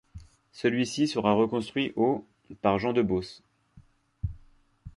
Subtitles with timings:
[0.51, 2.25] Celui-ci sera reconstruit au
[2.63, 3.43] par Jehan de Beauce.